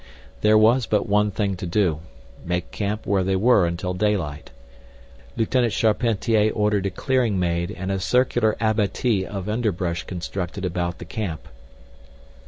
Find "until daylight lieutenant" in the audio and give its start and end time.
3.67-5.73